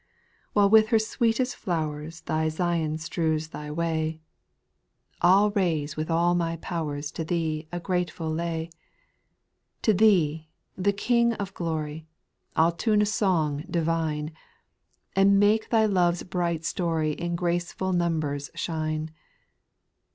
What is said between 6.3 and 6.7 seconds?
my